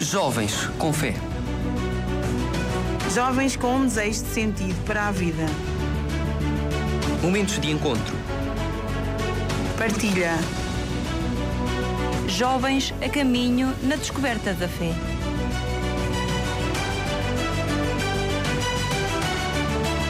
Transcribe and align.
Jovens 0.00 0.66
com 0.78 0.92
fé. 0.92 1.14
Jovens 3.14 3.56
com 3.56 3.76
um 3.76 3.86
desejo 3.86 4.24
de 4.24 4.28
sentido 4.28 4.84
para 4.84 5.08
a 5.08 5.10
vida. 5.10 5.46
Momentos 7.22 7.58
de 7.58 7.70
encontro. 7.70 8.14
Partilha. 9.78 10.32
Jovens 12.28 12.92
a 13.00 13.08
caminho 13.08 13.74
na 13.82 13.96
descoberta 13.96 14.52
da 14.52 14.68
fé. 14.68 14.92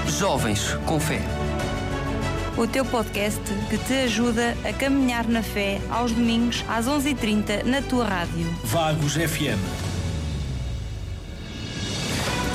Jovens 0.09 0.75
com 0.85 0.99
fé. 0.99 1.46
O 2.59 2.67
teu 2.67 2.87
podcast 2.87 3.43
que 3.69 3.77
te 3.77 3.93
ajuda 3.93 4.57
a 4.65 4.73
caminhar 4.73 5.29
na 5.29 5.43
fé 5.43 5.79
aos 5.91 6.11
domingos 6.11 6.65
às 6.67 6.87
11h30 6.87 7.65
na 7.65 7.83
tua 7.83 8.07
rádio. 8.07 8.47
Vagos 8.65 9.13
FM. 9.13 9.61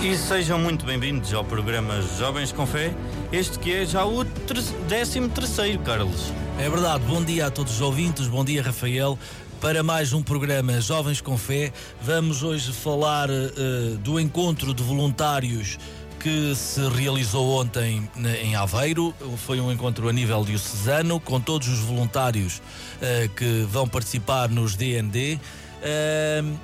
E 0.01 0.17
sejam 0.17 0.57
muito 0.57 0.87
bem-vindos 0.87 1.31
ao 1.35 1.45
programa 1.45 2.01
Jovens 2.17 2.51
com 2.51 2.65
Fé, 2.65 2.91
este 3.31 3.59
que 3.59 3.71
é 3.71 3.85
já 3.85 4.03
o 4.03 4.25
13 4.25 5.29
terceiro, 5.29 5.77
Carlos. 5.83 6.33
É 6.57 6.67
verdade, 6.67 7.03
bom 7.05 7.23
dia 7.23 7.45
a 7.45 7.51
todos 7.51 7.73
os 7.73 7.81
ouvintes, 7.81 8.25
bom 8.25 8.43
dia 8.43 8.63
Rafael. 8.63 9.19
Para 9.61 9.83
mais 9.83 10.11
um 10.13 10.23
programa 10.23 10.81
Jovens 10.81 11.21
com 11.21 11.37
Fé, 11.37 11.71
vamos 12.01 12.41
hoje 12.41 12.73
falar 12.73 13.29
uh, 13.29 13.97
do 13.99 14.19
encontro 14.19 14.73
de 14.73 14.81
voluntários 14.81 15.77
que 16.21 16.53
se 16.55 16.87
realizou 16.89 17.59
ontem 17.59 18.07
em 18.43 18.55
Aveiro. 18.55 19.13
Foi 19.37 19.59
um 19.59 19.71
encontro 19.71 20.07
a 20.07 20.13
nível 20.13 20.45
diocesano, 20.45 21.19
com 21.19 21.41
todos 21.41 21.67
os 21.67 21.79
voluntários 21.79 22.57
uh, 22.57 23.29
que 23.35 23.65
vão 23.67 23.87
participar 23.87 24.47
nos 24.47 24.75
DND. 24.75 25.39
Uh, 25.81 26.57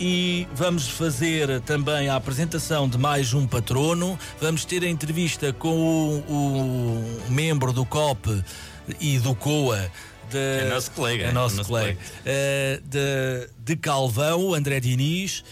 e 0.00 0.48
vamos 0.54 0.88
fazer 0.88 1.60
também 1.60 2.08
a 2.08 2.16
apresentação 2.16 2.88
de 2.88 2.96
mais 2.96 3.34
um 3.34 3.46
patrono. 3.46 4.18
Vamos 4.40 4.64
ter 4.64 4.82
a 4.82 4.88
entrevista 4.88 5.52
com 5.52 6.22
o, 6.26 7.26
o 7.28 7.30
membro 7.30 7.72
do 7.74 7.84
COP 7.84 8.42
e 8.98 9.18
do 9.18 9.34
COA. 9.34 9.90
De, 10.30 10.38
é 10.38 10.70
nosso 10.70 10.90
colega. 10.92 11.24
É 11.24 11.32
nosso, 11.32 11.56
nosso 11.56 11.68
colega. 11.68 11.98
colega. 12.24 12.80
Uh, 12.80 12.88
de, 12.88 13.50
de 13.58 13.76
Calvão, 13.76 14.54
André 14.54 14.80
Diniz. 14.80 15.44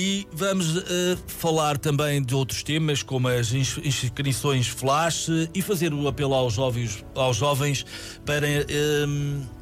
E 0.00 0.28
vamos 0.32 0.76
uh, 0.76 0.82
falar 1.26 1.76
também 1.76 2.22
de 2.22 2.32
outros 2.32 2.62
temas, 2.62 3.02
como 3.02 3.26
as 3.26 3.52
inscrições 3.52 4.68
flash 4.68 5.28
e 5.52 5.60
fazer 5.60 5.92
o 5.92 6.06
apelo 6.06 6.34
aos 6.34 6.52
jovens, 6.52 7.04
aos 7.16 7.36
jovens 7.36 7.84
para. 8.24 8.46
Uh, 8.46 9.58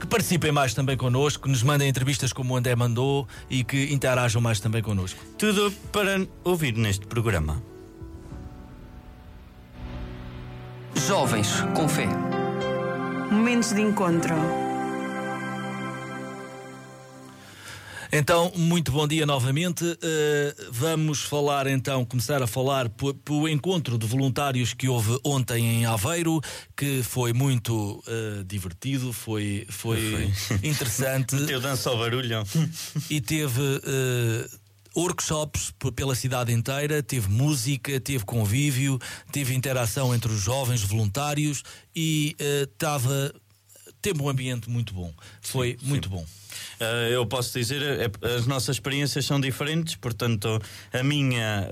que 0.00 0.06
participem 0.06 0.50
mais 0.50 0.72
também 0.72 0.96
connosco, 0.96 1.42
que 1.42 1.50
nos 1.50 1.62
mandem 1.62 1.86
entrevistas 1.86 2.32
como 2.32 2.54
o 2.54 2.56
André 2.56 2.74
mandou 2.74 3.28
e 3.50 3.62
que 3.62 3.92
interajam 3.92 4.40
mais 4.40 4.58
também 4.58 4.82
connosco. 4.82 5.20
Tudo 5.36 5.70
para 5.92 6.26
ouvir 6.42 6.74
neste 6.74 7.06
programa. 7.06 7.62
Jovens 10.94 11.60
com 11.74 11.86
fé. 11.86 12.08
Momentos 13.30 13.74
de 13.74 13.82
encontro. 13.82 14.63
Então, 18.16 18.52
muito 18.54 18.92
bom 18.92 19.08
dia 19.08 19.26
novamente. 19.26 19.84
Uh, 19.84 19.98
vamos 20.70 21.22
falar 21.22 21.66
então, 21.66 22.04
começar 22.04 22.40
a 22.40 22.46
falar 22.46 22.88
pelo 22.88 23.48
encontro 23.48 23.98
de 23.98 24.06
voluntários 24.06 24.72
que 24.72 24.88
houve 24.88 25.18
ontem 25.24 25.80
em 25.80 25.84
Aveiro, 25.84 26.40
que 26.76 27.02
foi 27.02 27.32
muito 27.32 28.00
uh, 28.06 28.44
divertido, 28.44 29.12
foi, 29.12 29.66
foi, 29.68 30.32
foi. 30.46 30.58
interessante. 30.62 31.34
Meteu 31.34 31.60
dança 31.60 31.90
ao 31.90 31.98
barulho. 31.98 32.44
e 33.10 33.20
teve. 33.20 33.60
Uh, 33.60 34.64
workshops 34.96 35.74
pela 35.96 36.14
cidade 36.14 36.52
inteira, 36.52 37.02
teve 37.02 37.28
música, 37.28 37.98
teve 37.98 38.24
convívio, 38.24 38.96
teve 39.32 39.52
interação 39.52 40.14
entre 40.14 40.30
os 40.30 40.40
jovens 40.40 40.84
voluntários 40.84 41.64
e 41.96 42.36
estava. 42.38 43.34
teve 44.00 44.22
um 44.22 44.28
ambiente 44.28 44.70
muito 44.70 44.94
bom. 44.94 45.12
Foi 45.40 45.76
sim, 45.80 45.88
muito 45.88 46.08
sim. 46.08 46.14
bom. 46.14 46.24
Uh, 46.80 47.08
eu 47.10 47.26
posso 47.26 47.58
dizer, 47.58 47.82
é, 47.82 48.10
as 48.36 48.46
nossas 48.46 48.76
experiências 48.76 49.24
são 49.24 49.40
diferentes, 49.40 49.96
portanto, 49.96 50.60
a 50.92 51.02
minha, 51.02 51.68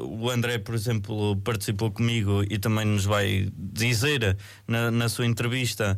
o 0.00 0.30
André, 0.30 0.58
por 0.58 0.74
exemplo, 0.74 1.36
participou 1.38 1.90
comigo 1.90 2.44
e 2.48 2.58
também 2.58 2.84
nos 2.84 3.04
vai 3.04 3.50
dizer 3.56 4.36
na, 4.66 4.90
na 4.90 5.08
sua 5.08 5.26
entrevista 5.26 5.96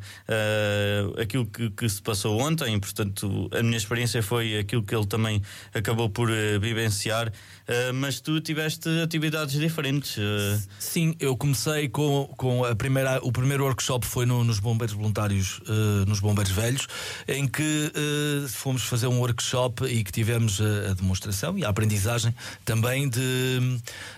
aquilo 1.20 1.46
que, 1.46 1.70
que, 1.70 1.88
se 1.88 2.00
passou 2.02 2.40
ontem, 2.40 2.78
portanto, 2.78 3.48
a 3.52 3.62
minha 3.62 3.76
experiência 3.76 4.22
foi 4.22 4.58
aquilo 4.58 4.82
que 4.82 4.94
ele 4.94 5.06
também 5.06 5.42
acabou 5.74 6.08
por 6.08 6.30
vivenciar. 6.60 7.32
Mas 7.94 8.20
tu 8.20 8.40
tiveste 8.40 8.88
atividades 9.02 9.58
diferentes. 9.58 10.16
Sim, 10.78 11.14
eu 11.20 11.36
comecei 11.36 11.88
com, 11.88 12.32
com 12.36 12.64
a 12.64 12.74
primeira, 12.74 13.18
o 13.22 13.32
primeiro 13.32 13.64
workshop 13.64 14.06
foi 14.06 14.26
no, 14.26 14.44
nos 14.44 14.58
bombeiros 14.58 14.94
voluntários, 14.94 15.60
nos 16.06 16.20
bombeiros 16.20 16.52
velhos, 16.52 16.86
em 17.28 17.46
que 17.46 17.92
fomos 18.48 18.82
fazer 18.82 19.06
um 19.06 19.18
workshop 19.18 19.84
e 19.84 20.02
que 20.04 20.12
tivemos 20.12 20.60
a, 20.60 20.90
a 20.90 20.94
demonstração 20.94 21.58
e 21.58 21.64
a 21.64 21.68
aprendizagem 21.68 22.34
também 22.64 23.08
de 23.08 23.20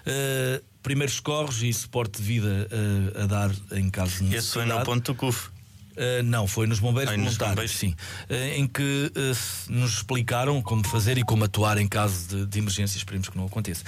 uh, 0.06 0.64
primeiros 0.82 1.16
socorros 1.16 1.62
e 1.62 1.72
suporte 1.72 2.20
de 2.20 2.22
vida 2.22 2.68
uh, 2.70 3.22
a 3.22 3.26
dar 3.26 3.50
em 3.72 3.88
caso 3.90 4.18
de 4.18 4.24
necessidade. 4.24 4.36
Esse 4.38 4.52
foi 4.52 4.66
no 4.66 4.84
ponto 4.84 5.12
do 5.12 5.18
CUF. 5.18 5.50
Uh, 5.92 6.22
não, 6.22 6.46
foi 6.46 6.66
nos 6.66 6.78
bombeiros 6.78 7.12
Ai, 7.12 7.18
voluntários, 7.18 7.72
sim. 7.72 7.94
Uh, 8.30 8.34
em 8.56 8.66
que 8.66 9.12
uh, 9.14 9.72
nos 9.72 9.94
explicaram 9.94 10.62
como 10.62 10.86
fazer 10.86 11.18
e 11.18 11.22
como 11.22 11.44
atuar 11.44 11.78
em 11.78 11.86
caso 11.86 12.28
de, 12.28 12.46
de 12.46 12.58
emergência. 12.58 12.96
Esperemos 12.96 13.28
que 13.28 13.36
não 13.36 13.46
aconteça. 13.46 13.84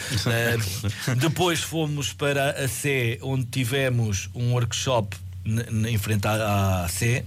depois 1.18 1.60
fomos 1.60 2.12
para 2.12 2.50
a 2.62 2.68
Sé, 2.68 3.18
onde 3.22 3.46
tivemos 3.46 4.28
um 4.34 4.52
workshop 4.52 5.16
em 5.46 5.98
frente 5.98 6.26
à, 6.26 6.84
à 6.84 6.88
Sé, 6.88 7.24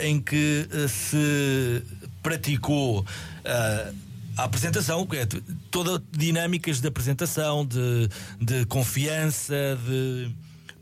em 0.00 0.20
que 0.20 0.68
se 0.88 1.82
praticou 2.22 3.04
a 4.36 4.44
apresentação, 4.44 5.06
é 5.12 5.26
toda 5.70 6.02
dinâmicas 6.12 6.80
de 6.80 6.86
apresentação, 6.86 7.66
de, 7.66 8.08
de 8.40 8.66
confiança, 8.66 9.78
de 9.84 10.30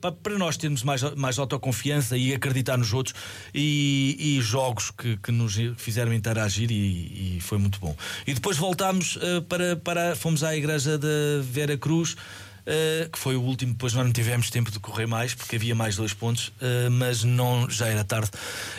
para 0.00 0.38
nós 0.38 0.56
termos 0.56 0.82
mais, 0.82 1.02
mais 1.14 1.38
autoconfiança 1.38 2.16
e 2.16 2.34
acreditar 2.34 2.76
nos 2.76 2.92
outros 2.92 3.14
e, 3.54 4.16
e 4.18 4.40
jogos 4.40 4.90
que, 4.90 5.16
que 5.16 5.32
nos 5.32 5.56
fizeram 5.76 6.12
interagir 6.12 6.70
e, 6.70 7.36
e, 7.36 7.40
foi 7.40 7.58
muito 7.58 7.80
bom. 7.80 7.96
E 8.26 8.34
depois 8.34 8.56
voltámos 8.56 9.16
uh, 9.16 9.42
para, 9.48 9.76
para. 9.76 10.16
Fomos 10.16 10.42
à 10.42 10.56
igreja 10.56 10.98
da 10.98 11.08
Vera 11.42 11.76
Cruz 11.76 12.16
uh, 12.66 13.10
que 13.10 13.18
foi 13.18 13.36
o 13.36 13.42
último, 13.42 13.72
depois 13.72 13.94
nós 13.94 14.04
não 14.04 14.12
tivemos 14.12 14.50
tempo 14.50 14.70
de 14.70 14.78
correr 14.78 15.06
mais, 15.06 15.34
porque 15.34 15.56
havia 15.56 15.74
mais 15.74 15.96
dois 15.96 16.12
pontos, 16.12 16.48
uh, 16.48 16.90
mas 16.90 17.24
não, 17.24 17.68
já 17.70 17.86
era 17.86 18.04
tarde. 18.04 18.30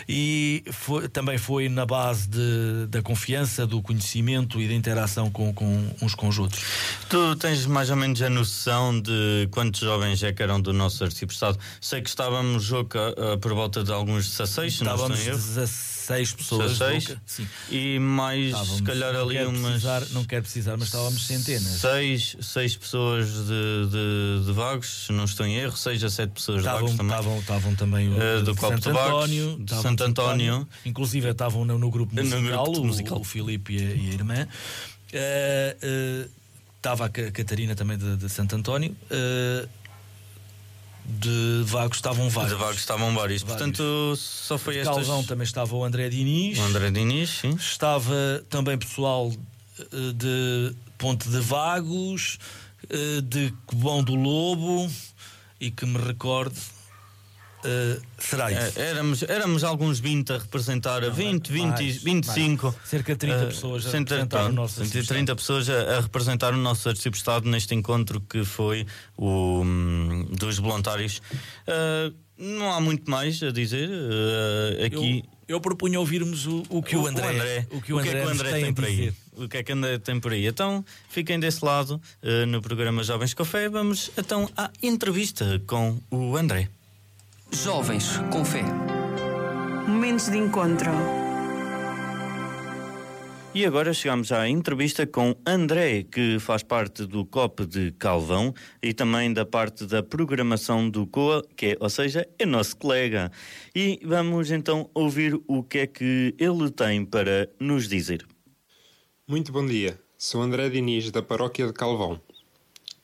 E 0.07 0.63
foi, 0.71 1.07
também 1.09 1.37
foi 1.37 1.69
na 1.69 1.85
base 1.85 2.27
de, 2.27 2.87
da 2.89 3.01
confiança, 3.01 3.65
do 3.65 3.81
conhecimento 3.81 4.61
e 4.61 4.67
da 4.67 4.73
interação 4.73 5.29
com, 5.29 5.53
com 5.53 5.89
uns 6.01 6.13
com 6.13 6.27
os 6.27 6.37
outros. 6.37 6.63
Tu 7.09 7.35
tens 7.37 7.65
mais 7.65 7.89
ou 7.89 7.95
menos 7.95 8.21
a 8.21 8.29
noção 8.29 8.99
de 8.99 9.47
quantos 9.51 9.81
jovens 9.81 10.21
é 10.23 10.31
que 10.31 10.43
eram 10.43 10.61
do 10.61 10.73
nosso 10.73 11.03
arciprestado? 11.03 11.57
Sei 11.79 12.01
que 12.01 12.09
estávamos 12.09 12.63
jogo 12.63 12.89
uh, 12.97 13.37
por 13.39 13.53
volta 13.53 13.83
de 13.83 13.91
alguns 13.91 14.29
16, 14.29 14.73
estávamos 14.73 15.25
não 15.25 15.33
estou 15.33 15.35
16 15.35 15.96
pessoas. 16.33 16.77
16? 16.77 17.17
Sim. 17.25 17.47
E 17.69 17.99
mais, 17.99 18.47
estávamos, 18.47 18.77
se 18.77 18.83
calhar, 18.83 19.15
ali 19.15 19.45
umas. 19.45 19.71
Precisar, 19.71 20.05
não 20.11 20.23
quero 20.23 20.43
precisar, 20.43 20.77
mas 20.77 20.87
estávamos 20.87 21.25
centenas. 21.25 21.81
6, 21.81 22.37
seis 22.41 22.75
pessoas 22.75 23.27
de 23.27 23.77
de, 23.85 24.45
de 24.45 24.51
vagos, 24.51 25.05
se 25.05 25.11
não 25.11 25.25
estou 25.25 25.45
em 25.45 25.55
erro, 25.55 25.75
6 25.75 26.03
a 26.03 26.09
7 26.09 26.31
pessoas 26.31 26.59
estavam, 26.59 26.79
de 26.79 26.83
vagos 26.85 26.97
também. 26.97 27.17
Estavam, 27.17 27.39
estavam 27.39 27.75
também 27.75 28.09
uh, 28.09 28.43
do 28.43 28.55
Copo 28.55 28.73
Santo 28.73 28.91
de 28.91 28.97
António, 28.97 29.57
de 29.59 29.75
Santo 29.75 30.03
António. 30.03 30.53
António. 30.53 30.69
Inclusive 30.85 31.29
estavam 31.29 31.65
no, 31.65 31.77
no 31.77 31.89
grupo 31.89 32.15
musical, 32.15 32.41
no 32.41 32.49
grupo 32.49 32.79
o, 32.79 32.85
musical. 32.85 33.19
o 33.19 33.23
Filipe 33.23 33.75
e 33.75 33.79
a, 33.79 33.95
e 33.95 34.09
a 34.09 34.13
irmã. 34.13 34.47
Uh, 35.13 36.25
uh, 36.25 36.29
estava 36.77 37.05
a 37.05 37.09
Catarina 37.09 37.75
também 37.75 37.97
de, 37.97 38.17
de 38.17 38.29
Santo 38.29 38.55
António. 38.55 38.95
De 41.07 41.63
vagos 41.65 41.97
estavam 41.97 42.29
vários. 42.29 42.53
De 42.53 42.59
vagos 42.59 42.79
estavam 42.79 43.13
vários. 43.13 43.41
vários. 43.41 43.43
Portanto, 43.43 44.15
só 44.17 44.57
foi 44.57 44.77
este. 44.77 44.93
Calvão 44.93 45.23
também 45.23 45.45
estava 45.45 45.75
o 45.75 45.83
André 45.83 46.09
Diniz. 46.09 46.59
O 46.59 46.63
André 46.63 46.91
Diniz, 46.91 47.29
sim. 47.29 47.55
Estava 47.55 48.43
também 48.49 48.77
pessoal 48.77 49.31
de 50.13 50.75
Ponte 50.97 51.29
de 51.29 51.39
Vagos. 51.39 52.37
Eh, 52.89 53.21
de 53.21 53.53
Cobão 53.65 54.01
do 54.01 54.15
Lobo 54.15 54.89
e 55.59 55.69
que 55.71 55.85
me 55.85 55.97
recorde. 55.97 56.55
Uh, 57.67 58.01
será 58.17 58.49
isso? 58.49 58.79
É, 58.79 58.89
éramos, 58.91 59.23
éramos 59.23 59.63
alguns 59.63 59.99
20 59.99 60.31
a 60.31 60.37
representar, 60.37 61.01
não, 61.01 61.11
20, 61.11 61.51
20, 61.51 61.65
mais, 61.65 61.97
25. 61.97 62.67
Mais. 62.67 62.75
Cerca 62.85 63.13
de 63.13 63.19
30 63.19 63.43
uh, 63.43 63.47
pessoas 63.47 63.85
a 63.85 63.91
representar 63.91 64.45
o 64.45 64.53
nosso 64.53 64.85
130 64.85 65.35
pessoas 65.35 65.69
a, 65.69 65.97
a, 65.97 65.99
representar 65.99 66.53
o 66.53 66.57
nosso 66.57 66.87
arciprestado 66.87 67.49
neste 67.49 67.75
encontro 67.75 68.21
que 68.21 68.45
foi 68.45 68.87
o 69.17 69.61
um, 69.61 70.25
dos 70.31 70.59
voluntários. 70.59 71.21
Uh, 71.67 72.15
não 72.37 72.71
há 72.71 72.79
muito 72.79 73.09
mais 73.11 73.41
a 73.43 73.51
dizer. 73.51 73.89
aqui. 74.85 75.23
Eu 75.25 75.37
Eu 75.47 75.61
propunha 75.61 75.99
ouvirmos 75.99 76.45
o, 76.45 76.63
o 76.69 76.83
que 76.83 76.95
o, 76.95 77.01
o 77.01 77.07
André, 77.07 77.27
André, 77.27 77.67
o 77.71 77.81
que 77.81 77.93
o 77.93 77.99
André, 77.99 78.09
o 78.09 78.13
que 78.13 78.17
é 78.17 78.21
que 78.21 78.27
o 78.27 78.29
André 78.29 78.51
tem, 78.51 78.63
tem 78.63 78.73
por 78.73 78.85
aí. 78.85 78.95
dizer. 78.95 79.13
O 79.33 79.47
que 79.47 79.57
é 79.57 79.63
que 79.63 79.71
André 79.71 79.97
tem 79.97 80.19
por 80.19 80.31
aí? 80.33 80.45
Então, 80.45 80.85
fiquem 81.09 81.39
desse 81.39 81.63
lado 81.65 82.01
uh, 82.23 82.45
no 82.47 82.61
programa 82.61 83.03
Jovens 83.03 83.33
Café. 83.33 83.67
Vamos 83.69 84.11
então 84.17 84.49
à 84.55 84.69
entrevista 84.81 85.61
com 85.65 85.99
o 86.11 86.37
André. 86.37 86.69
Jovens 87.51 88.17
com 88.31 88.43
Fé. 88.43 88.63
Momentos 89.87 90.29
de 90.29 90.37
encontro. 90.37 90.91
E 93.55 93.65
agora 93.65 93.93
chegamos 93.93 94.31
à 94.31 94.47
entrevista 94.47 95.07
com 95.07 95.33
André, 95.45 96.03
que 96.03 96.37
faz 96.39 96.61
parte 96.61 97.05
do 97.05 97.25
COP 97.25 97.65
de 97.65 97.91
Calvão 97.93 98.53
e 98.83 98.93
também 98.93 99.33
da 99.33 99.45
parte 99.45 99.85
da 99.85 100.03
programação 100.03 100.89
do 100.89 101.07
COA, 101.07 101.43
que 101.55 101.67
é, 101.67 101.77
ou 101.79 101.89
seja, 101.89 102.27
é 102.37 102.45
nosso 102.45 102.75
colega. 102.75 103.31
E 103.73 103.99
vamos 104.03 104.51
então 104.51 104.89
ouvir 104.93 105.39
o 105.47 105.63
que 105.63 105.79
é 105.79 105.87
que 105.87 106.35
ele 106.37 106.69
tem 106.69 107.03
para 107.05 107.49
nos 107.59 107.87
dizer. 107.87 108.27
Muito 109.27 109.51
bom 109.51 109.65
dia. 109.65 109.99
Sou 110.17 110.41
André 110.41 110.69
Diniz, 110.69 111.09
da 111.11 111.23
Paróquia 111.23 111.65
de 111.65 111.73
Calvão. 111.73 112.21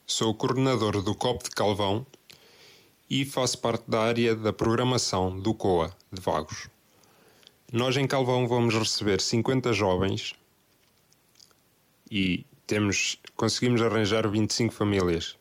Sou 0.06 0.30
o 0.30 0.34
coordenador 0.34 1.02
do 1.02 1.14
COP 1.14 1.44
de 1.44 1.50
Calvão 1.50 2.06
e 3.14 3.24
faço 3.24 3.58
parte 3.58 3.88
da 3.88 4.00
área 4.00 4.34
da 4.34 4.52
programação 4.52 5.38
do 5.38 5.54
COA 5.54 5.94
de 6.10 6.20
Vagos. 6.20 6.68
Nós 7.72 7.96
em 7.96 8.08
Calvão 8.08 8.48
vamos 8.48 8.74
receber 8.74 9.20
50 9.20 9.72
jovens 9.72 10.34
e 12.10 12.44
temos, 12.66 13.16
conseguimos 13.36 13.80
arranjar 13.82 14.28
25 14.28 14.74
famílias. 14.74 15.36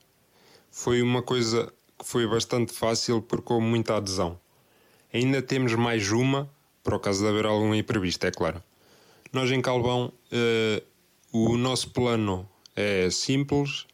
Foi 0.70 1.02
uma 1.02 1.24
coisa 1.24 1.74
que 1.98 2.06
foi 2.06 2.28
bastante 2.28 2.72
fácil 2.72 3.24
porque 3.24 3.52
houve 3.52 3.66
muita 3.66 3.98
adesão. 3.98 4.40
Ainda 5.12 5.42
temos 5.42 5.74
mais 5.74 6.12
uma, 6.12 6.48
para 6.84 6.96
o 6.96 7.00
caso 7.00 7.24
de 7.24 7.28
haver 7.28 7.48
algum 7.48 7.74
imprevisto, 7.74 8.24
é 8.28 8.30
claro. 8.30 8.64
Nós 9.32 9.50
em 9.50 9.64
Calvão, 9.64 10.14
eh, 10.32 10.84
o 11.32 11.58
nosso 11.58 11.90
plano 11.90 12.48
é 12.76 13.10
simples, 13.10 13.88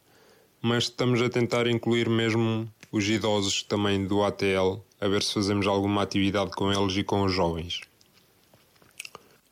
mas 0.62 0.84
estamos 0.84 1.22
a 1.22 1.30
tentar 1.30 1.66
incluir 1.66 2.10
mesmo 2.10 2.70
os 2.92 3.08
idosos 3.08 3.64
também 3.64 4.06
do 4.06 4.24
ATL, 4.24 4.82
a 5.00 5.08
ver 5.08 5.24
se 5.24 5.34
fazemos 5.34 5.68
alguma 5.68 6.02
atividade 6.02 6.52
com 6.52 6.72
eles 6.72 6.96
e 6.98 7.04
com 7.04 7.24
os 7.24 7.34
jovens. 7.34 7.82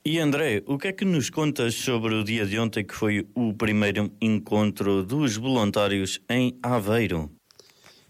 E 0.04 0.20
André, 0.20 0.64
o 0.66 0.78
que 0.78 0.88
é 0.88 0.94
que 0.94 1.04
nos 1.04 1.30
contas 1.30 1.76
sobre 1.76 2.16
o 2.16 2.24
dia 2.24 2.46
de 2.46 2.58
ontem 2.58 2.86
que 2.86 2.96
foi 2.96 3.28
o 3.36 3.54
primeiro 3.54 4.10
encontro 4.22 5.04
dos 5.04 5.36
voluntários 5.36 6.22
em 6.30 6.58
Aveiro? 6.64 7.30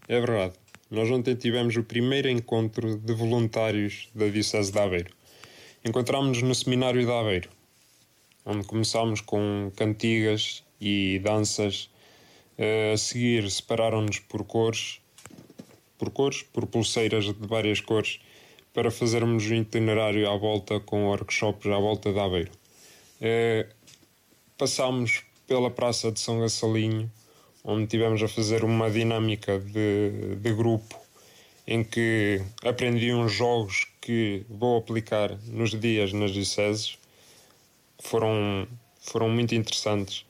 É 0.06 0.20
verdade. 0.20 0.54
Nós 0.90 1.10
ontem 1.10 1.34
tivemos 1.34 1.76
o 1.76 1.82
primeiro 1.82 2.28
encontro 2.28 2.96
de 2.96 3.12
voluntários 3.12 4.08
da 4.14 4.28
Diocese 4.28 4.72
de 4.72 4.78
Aveiro. 4.78 5.12
Encontrámos-nos 5.84 6.42
no 6.42 6.54
Seminário 6.54 7.04
de 7.04 7.10
Aveiro, 7.10 7.50
onde 8.46 8.66
começámos 8.66 9.20
com 9.20 9.70
cantigas 9.76 10.64
e 10.80 11.20
danças. 11.22 11.90
A 12.92 12.96
seguir, 12.96 13.50
separaram-nos 13.50 14.18
por 14.20 14.44
cores, 14.44 15.00
por 15.98 16.10
cores, 16.10 16.42
por 16.42 16.66
pulseiras 16.66 17.24
de 17.24 17.46
várias 17.46 17.80
cores 17.80 18.20
para 18.72 18.90
fazermos 18.90 19.44
o 19.46 19.54
itinerário 19.54 20.30
à 20.30 20.36
volta 20.36 20.78
com 20.78 21.08
workshops 21.08 21.66
à 21.66 21.78
volta 21.78 22.12
de 22.12 22.18
Aveiro. 22.18 22.52
Eh, 23.20 23.66
passámos 24.56 25.24
pela 25.46 25.70
Praça 25.70 26.12
de 26.12 26.20
São 26.20 26.38
Gassalinho, 26.40 27.10
onde 27.64 27.86
tivemos 27.86 28.22
a 28.22 28.28
fazer 28.28 28.64
uma 28.64 28.90
dinâmica 28.90 29.58
de, 29.58 30.36
de 30.36 30.54
grupo 30.54 30.96
em 31.66 31.84
que 31.84 32.40
aprendi 32.64 33.12
uns 33.12 33.32
jogos 33.32 33.86
que 34.00 34.42
vou 34.48 34.78
aplicar 34.78 35.36
nos 35.48 35.70
dias 35.78 36.12
nas 36.12 36.30
dioceses. 36.30 36.98
Foram, 37.98 38.66
foram 39.00 39.28
muito 39.28 39.54
interessantes. 39.54 40.24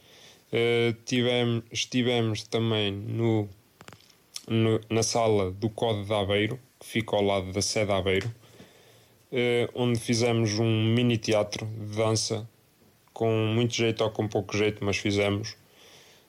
Uh, 0.51 0.93
tivemos, 1.05 1.63
estivemos 1.71 2.43
também 2.43 2.91
no, 2.91 3.49
no, 4.49 4.81
na 4.91 5.03
sala 5.03 5.51
do 5.51 5.69
Código 5.69 6.07
de 6.07 6.15
Aveiro, 6.15 6.59
que 6.81 6.87
fica 6.87 7.17
ao 7.17 7.23
lado 7.23 7.53
da 7.53 7.63
sede 7.63 7.87
de 7.87 7.93
Aveiro, 7.93 8.35
eh, 9.31 9.69
onde 9.75 9.99
fizemos 9.99 10.59
um 10.59 10.95
mini 10.95 11.19
teatro 11.19 11.67
de 11.67 11.97
dança, 11.97 12.49
com 13.13 13.31
muito 13.31 13.75
jeito 13.75 14.03
ou 14.03 14.11
com 14.11 14.27
pouco 14.27 14.57
jeito, 14.57 14.85
mas 14.85 14.97
fizemos. 14.97 15.57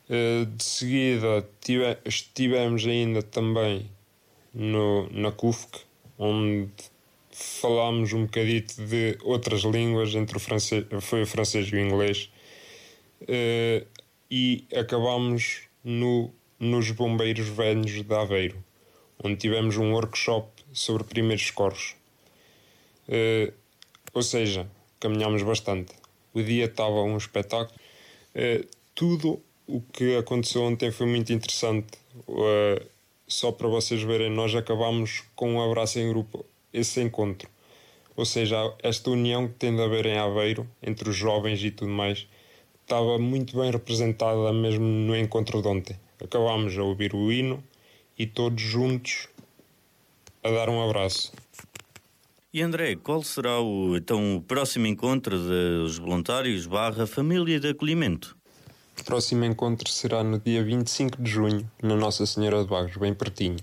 Eh, 0.09 0.45
de 0.45 0.63
seguida 0.63 1.47
tive, 1.61 1.97
estivemos 2.05 2.85
ainda 2.85 3.21
também 3.21 3.89
no, 4.53 5.09
na 5.11 5.31
CUFC, 5.31 5.81
onde 6.17 6.69
falámos 7.31 8.11
um 8.11 8.25
bocadito 8.25 8.81
de 8.85 9.17
outras 9.23 9.61
línguas, 9.61 10.13
entre 10.15 10.35
o 10.35 10.39
francês, 10.39 10.85
foi 11.01 11.21
o 11.23 11.27
francês 11.27 11.67
e 11.67 11.75
o 11.75 11.79
inglês, 11.79 12.29
eh, 13.27 13.85
e 14.29 14.65
acabámos 14.75 15.61
no, 15.83 16.33
nos 16.59 16.91
Bombeiros 16.91 17.47
Velhos 17.47 18.03
de 18.03 18.13
Aveiro 18.13 18.63
onde 19.23 19.35
tivemos 19.35 19.77
um 19.77 19.91
workshop 19.93 20.47
sobre 20.71 21.03
primeiros 21.03 21.51
corros. 21.51 21.95
Uh, 23.07 23.53
ou 24.13 24.23
seja, 24.23 24.69
caminhámos 24.99 25.43
bastante. 25.43 25.93
O 26.33 26.41
dia 26.41 26.65
estava 26.65 27.01
um 27.01 27.17
espetáculo. 27.17 27.77
Uh, 28.35 28.65
tudo 28.95 29.41
o 29.67 29.81
que 29.81 30.15
aconteceu 30.15 30.63
ontem 30.63 30.91
foi 30.91 31.05
muito 31.05 31.33
interessante. 31.33 31.97
Uh, 32.27 32.83
só 33.27 33.51
para 33.51 33.67
vocês 33.67 34.01
verem, 34.01 34.29
nós 34.29 34.55
acabámos 34.55 35.23
com 35.35 35.53
um 35.53 35.61
abraço 35.61 35.99
em 35.99 36.09
grupo, 36.09 36.45
esse 36.73 37.01
encontro. 37.01 37.49
Ou 38.15 38.25
seja, 38.25 38.73
esta 38.81 39.09
união 39.11 39.47
que 39.47 39.53
tem 39.55 39.75
de 39.75 39.81
haver 39.81 40.05
em 40.05 40.17
Aveiro, 40.17 40.67
entre 40.81 41.09
os 41.09 41.15
jovens 41.15 41.63
e 41.63 41.71
tudo 41.71 41.91
mais, 41.91 42.27
estava 42.81 43.17
muito 43.17 43.57
bem 43.57 43.71
representada 43.71 44.51
mesmo 44.51 44.83
no 44.83 45.15
encontro 45.15 45.61
de 45.61 45.67
ontem. 45.67 45.95
Acabámos 46.23 46.77
a 46.77 46.83
ouvir 46.83 47.13
o 47.13 47.31
hino, 47.31 47.63
e 48.19 48.27
todos 48.27 48.61
juntos 48.61 49.29
a 50.43 50.51
dar 50.51 50.69
um 50.69 50.83
abraço. 50.83 51.31
E 52.53 52.61
André, 52.61 52.95
qual 52.97 53.23
será 53.23 53.61
o, 53.61 53.95
então 53.95 54.35
o 54.35 54.41
próximo 54.41 54.87
encontro 54.87 55.37
dos 55.37 55.97
voluntários 55.97 56.65
barra 56.65 57.07
família 57.07 57.59
de 57.59 57.69
acolhimento? 57.69 58.35
O 58.99 59.03
próximo 59.03 59.45
encontro 59.45 59.89
será 59.89 60.23
no 60.23 60.37
dia 60.39 60.61
25 60.61 61.21
de 61.21 61.31
junho, 61.31 61.71
na 61.81 61.95
Nossa 61.95 62.25
Senhora 62.25 62.61
de 62.61 62.69
Bagos, 62.69 62.97
bem 62.97 63.13
pertinho. 63.13 63.57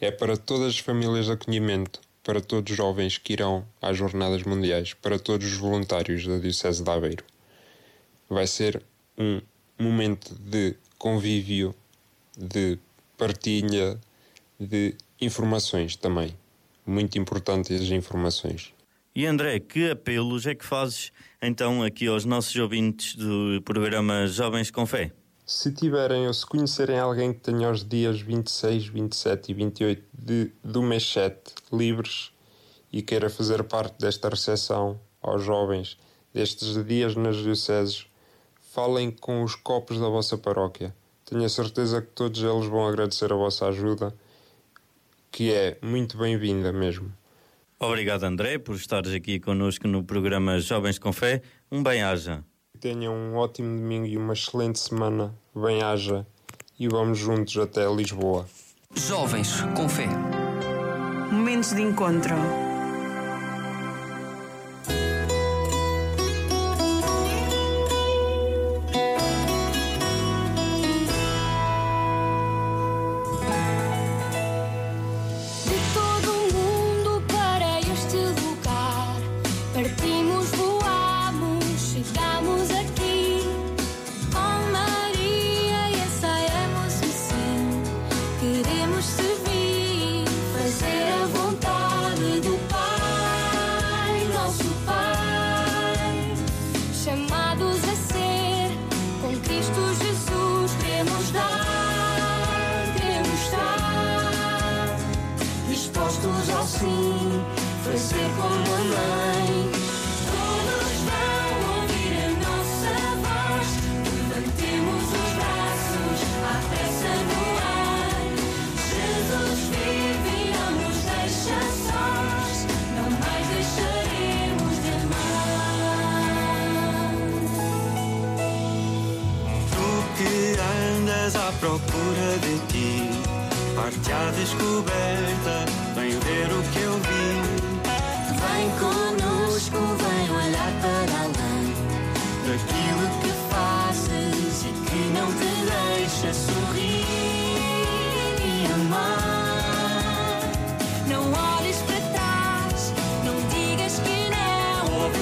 É 0.00 0.10
para 0.10 0.36
todas 0.36 0.70
as 0.70 0.78
famílias 0.78 1.26
de 1.26 1.32
acolhimento, 1.32 2.00
para 2.24 2.40
todos 2.40 2.72
os 2.72 2.76
jovens 2.76 3.16
que 3.16 3.34
irão 3.34 3.64
às 3.80 3.96
Jornadas 3.96 4.42
Mundiais, 4.42 4.94
para 4.94 5.18
todos 5.18 5.46
os 5.46 5.58
voluntários 5.58 6.26
da 6.26 6.38
Diocese 6.38 6.82
de 6.82 6.90
Aveiro. 6.90 7.24
Vai 8.28 8.46
ser 8.46 8.82
um 9.16 9.40
momento 9.78 10.34
de 10.34 10.74
convívio, 10.98 11.74
de 12.36 12.78
partilha 13.16 13.98
de 14.58 14.94
informações 15.20 15.96
também. 15.96 16.36
Muito 16.86 17.18
importantes 17.18 17.80
as 17.80 17.88
informações. 17.90 18.72
E 19.14 19.26
André, 19.26 19.60
que 19.60 19.90
apelos 19.90 20.46
é 20.46 20.54
que 20.54 20.64
fazes 20.64 21.12
então 21.40 21.82
aqui 21.82 22.06
aos 22.08 22.24
nossos 22.24 22.54
ouvintes 22.56 23.14
do 23.14 23.62
programa 23.64 24.26
Jovens 24.26 24.70
com 24.70 24.84
Fé? 24.84 25.12
Se 25.46 25.70
tiverem 25.72 26.26
ou 26.26 26.34
se 26.34 26.44
conhecerem 26.44 26.98
alguém 26.98 27.32
que 27.32 27.40
tenha 27.40 27.70
os 27.70 27.86
dias 27.86 28.20
26, 28.20 28.88
27 28.88 29.50
e 29.50 29.54
28 29.54 30.04
de, 30.12 30.50
do 30.64 30.82
mês 30.82 31.06
7 31.12 31.38
livres 31.72 32.32
e 32.92 33.02
queira 33.02 33.30
fazer 33.30 33.62
parte 33.64 33.98
desta 33.98 34.28
recepção 34.28 34.98
aos 35.22 35.42
jovens 35.44 35.96
destes 36.32 36.84
dias 36.84 37.14
nas 37.14 37.36
dioceses, 37.36 38.06
falem 38.72 39.10
com 39.12 39.44
os 39.44 39.54
copos 39.54 40.00
da 40.00 40.08
vossa 40.08 40.36
paróquia 40.36 40.92
tenho 41.24 41.44
a 41.44 41.48
certeza 41.48 42.02
que 42.02 42.08
todos 42.08 42.42
eles 42.42 42.66
vão 42.66 42.86
agradecer 42.86 43.32
a 43.32 43.36
vossa 43.36 43.66
ajuda, 43.66 44.14
que 45.30 45.52
é 45.52 45.78
muito 45.82 46.16
bem-vinda 46.16 46.72
mesmo. 46.72 47.12
Obrigado, 47.78 48.24
André, 48.24 48.58
por 48.58 48.76
estares 48.76 49.12
aqui 49.12 49.40
connosco 49.40 49.86
no 49.88 50.04
programa 50.04 50.58
Jovens 50.58 50.98
com 50.98 51.12
Fé. 51.12 51.42
Um 51.70 51.82
bem-aja. 51.82 52.44
Tenham 52.80 53.14
um 53.14 53.36
ótimo 53.36 53.76
domingo 53.76 54.06
e 54.06 54.16
uma 54.16 54.32
excelente 54.32 54.78
semana. 54.78 55.34
Bem-aja 55.54 56.26
e 56.78 56.88
vamos 56.88 57.18
juntos 57.18 57.56
até 57.56 57.86
Lisboa. 57.92 58.46
Jovens 58.94 59.60
com 59.76 59.88
Fé. 59.88 60.08
Momentos 61.30 61.74
de 61.74 61.82
encontro. 61.82 62.63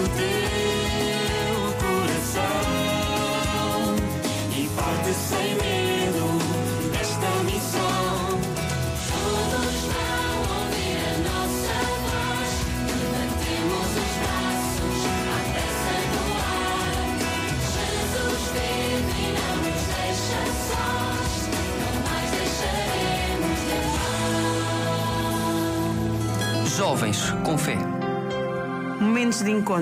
Não. 0.09 0.41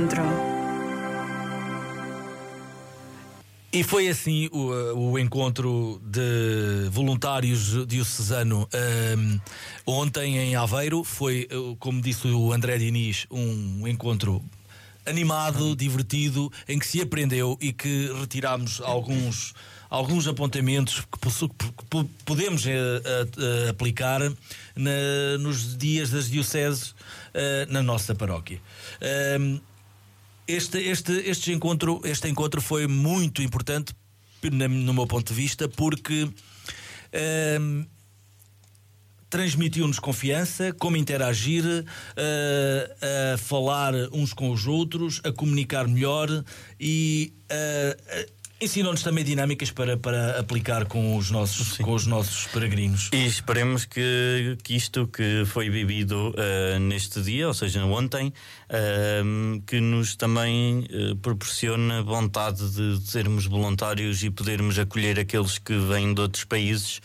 Encontro. 0.01 0.23
E 3.73 3.85
foi 3.85 4.09
assim 4.09 4.49
o, 4.51 5.13
o 5.13 5.19
encontro 5.19 6.01
de 6.05 6.89
voluntários 6.91 7.87
diocesano 7.87 8.69
um, 9.17 9.41
ontem 9.87 10.39
em 10.39 10.57
Aveiro. 10.57 11.05
Foi, 11.05 11.49
como 11.79 12.01
disse 12.01 12.27
o 12.29 12.53
André 12.53 12.79
Diniz, 12.79 13.27
um 13.31 13.87
encontro 13.87 14.43
animado, 15.07 15.77
divertido, 15.77 16.51
em 16.69 16.79
que 16.79 16.87
se 16.87 17.01
aprendeu 17.01 17.57
e 17.61 17.73
que 17.73 18.13
retirámos 18.19 18.81
alguns 18.81 19.55
alguns 19.89 20.29
apontamentos 20.29 21.01
que 21.01 21.19
podemos 22.25 22.65
uh, 22.65 22.69
uh, 22.69 23.71
aplicar 23.71 24.21
nos 25.41 25.77
dias 25.77 26.11
das 26.11 26.31
dioceses 26.31 26.91
uh, 26.91 26.95
na 27.69 27.83
nossa 27.83 28.15
paróquia. 28.15 28.61
Este, 30.51 30.79
este, 30.79 31.13
este, 31.31 31.53
encontro, 31.53 32.01
este 32.03 32.29
encontro 32.29 32.61
foi 32.61 32.89
muito 32.89 33.41
importante, 33.41 33.95
no 34.43 34.93
meu 34.93 35.07
ponto 35.07 35.33
de 35.33 35.41
vista, 35.41 35.69
porque 35.69 36.29
ehm, 37.13 37.87
transmitiu-nos 39.29 40.01
confiança, 40.01 40.73
como 40.73 40.97
interagir, 40.97 41.65
a 42.17 43.39
falar 43.39 43.95
uns 44.13 44.33
com 44.33 44.51
os 44.51 44.67
outros, 44.67 45.21
a 45.23 45.31
comunicar 45.31 45.87
melhor 45.87 46.29
e 46.81 47.33
Ensinou-nos 48.63 49.03
também 49.03 49.25
dinâmicas 49.25 49.71
para, 49.71 49.97
para 49.97 50.39
aplicar 50.39 50.85
com 50.85 51.17
os 51.17 51.31
nossos, 51.31 51.79
com 51.79 51.93
os 51.93 52.07
nossos 52.07 52.47
peregrinos. 52.49 53.09
E 53.11 53.25
esperemos 53.25 53.87
que, 53.87 54.59
que 54.63 54.77
isto 54.77 55.07
que 55.07 55.45
foi 55.47 55.71
vivido 55.71 56.35
uh, 56.35 56.79
neste 56.79 57.23
dia, 57.23 57.49
ou 57.49 57.55
seja, 57.55 57.83
ontem, 57.87 58.29
uh, 58.29 59.63
que 59.67 59.81
nos 59.81 60.15
também 60.15 60.81
uh, 60.91 61.17
proporciona 61.17 62.03
vontade 62.03 62.69
de 62.71 63.01
sermos 63.11 63.47
voluntários 63.47 64.23
e 64.23 64.31
podermos 64.31 64.79
acolher 64.79 65.19
aqueles 65.19 65.57
que 65.57 65.75
vêm 65.79 66.13
de 66.13 66.21
outros 66.21 66.45
países 66.45 67.01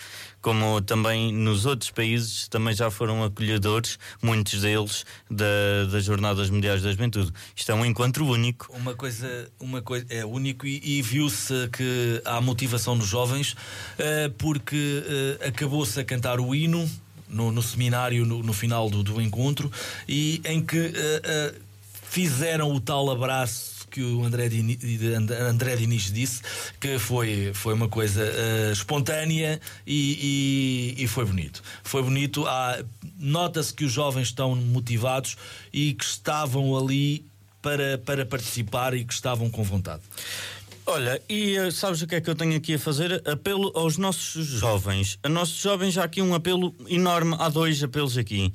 como 0.45 0.79
também 0.79 1.33
nos 1.33 1.65
outros 1.65 1.89
países 1.89 2.47
também 2.47 2.71
já 2.71 2.91
foram 2.91 3.23
acolhedores, 3.23 3.97
muitos 4.21 4.61
deles, 4.61 5.03
da, 5.27 5.91
das 5.91 6.05
Jornadas 6.05 6.51
Mundiais 6.51 6.83
da 6.83 6.91
Juventude. 6.91 7.31
Isto 7.55 7.71
é 7.71 7.73
um 7.73 7.83
encontro 7.83 8.27
único. 8.27 8.71
Uma 8.71 8.93
coisa, 8.93 9.51
uma 9.59 9.81
coisa 9.81 10.05
é 10.07 10.23
único 10.23 10.67
e, 10.67 10.79
e 10.83 11.01
viu-se 11.01 11.67
que 11.69 12.21
há 12.23 12.39
motivação 12.41 12.93
nos 12.93 13.07
jovens, 13.07 13.53
uh, 13.53 14.31
porque 14.37 14.75
uh, 14.75 15.47
acabou-se 15.47 15.99
a 15.99 16.03
cantar 16.03 16.39
o 16.39 16.53
hino 16.53 16.87
no, 17.27 17.51
no 17.51 17.63
seminário 17.63 18.23
no, 18.23 18.43
no, 18.43 18.53
final 18.53 18.87
do, 18.87 19.01
do 19.01 19.19
encontro 19.19 19.71
e 20.07 20.43
em 20.45 20.63
que 20.63 20.77
uh, 20.77 21.55
fizeram 22.03 22.71
o 22.71 22.79
tal 22.79 23.09
abraço 23.09 23.75
que 23.95 24.03
o 24.03 24.25
André 24.25 24.49
Diniz, 24.49 24.77
André 25.49 25.77
Diniz 25.77 26.11
disse, 26.11 26.41
que 26.81 26.99
foi, 26.99 27.51
foi 27.53 27.73
uma 27.73 27.87
coisa 27.87 28.21
uh, 28.21 28.73
espontânea 28.73 29.61
e, 29.87 30.95
e, 30.97 31.03
e, 31.03 31.07
foi 31.07 31.23
bonito. 31.23 31.63
Foi 31.81 32.03
bonito. 32.03 32.43
Nota-se 33.17 33.73
que 33.73 33.85
os 33.85 33.93
jovens 33.93 34.27
estão 34.27 34.53
motivados 34.53 35.37
e 35.71 35.93
que 35.93 36.03
estavam 36.03 36.77
ali 36.77 37.25
para, 37.61 37.97
para 37.99 38.25
participar 38.25 38.93
e 38.93 39.05
que 39.05 39.13
estavam 39.13 39.49
com 39.49 39.63
vontade. 39.63 40.03
Olha, 40.85 41.21
e 41.29 41.57
uh, 41.57 41.71
sabes 41.71 42.01
o 42.01 42.07
que 42.07 42.15
é 42.15 42.21
que 42.21 42.29
eu 42.29 42.35
tenho 42.35 42.57
aqui 42.57 42.73
a 42.73 42.79
fazer? 42.79 43.23
Apelo 43.25 43.71
aos 43.75 43.97
nossos 43.97 44.45
jovens. 44.45 45.17
A 45.23 45.29
nossos 45.29 45.61
jovens, 45.61 45.93
já 45.93 46.03
aqui 46.03 46.21
um 46.21 46.35
apelo 46.35 46.75
enorme. 46.89 47.33
Há 47.39 47.47
dois 47.47 47.81
apelos 47.81 48.17
aqui. 48.17 48.51